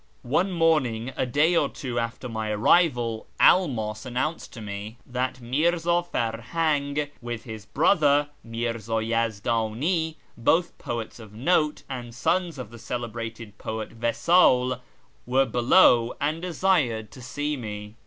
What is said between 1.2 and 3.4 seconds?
day or two after my arrival,